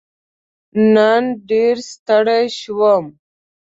نن 0.93 1.23
ډېر 1.49 1.75
ستړی 1.91 2.45
شوم. 2.59 3.05